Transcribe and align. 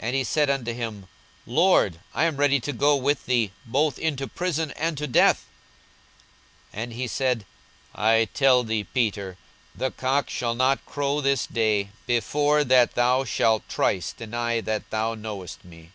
42:022:033 0.00 0.08
And 0.08 0.16
he 0.16 0.24
said 0.24 0.50
unto 0.50 0.72
him, 0.74 1.08
Lord, 1.46 2.00
I 2.12 2.24
am 2.24 2.38
ready 2.38 2.58
to 2.58 2.72
go 2.72 2.96
with 2.96 3.26
thee, 3.26 3.52
both 3.64 3.96
into 3.96 4.26
prison, 4.26 4.72
and 4.72 4.98
to 4.98 5.06
death. 5.06 5.46
42:022:034 6.74 6.82
And 6.82 6.92
he 6.92 7.06
said, 7.06 7.46
I 7.94 8.28
tell 8.34 8.64
thee, 8.64 8.82
Peter, 8.82 9.36
the 9.76 9.92
cock 9.92 10.28
shall 10.28 10.56
not 10.56 10.84
crow 10.86 11.20
this 11.20 11.46
day, 11.46 11.90
before 12.04 12.64
that 12.64 12.96
thou 12.96 13.22
shalt 13.22 13.62
thrice 13.68 14.12
deny 14.12 14.60
that 14.60 14.90
thou 14.90 15.14
knowest 15.14 15.64
me. 15.64 15.92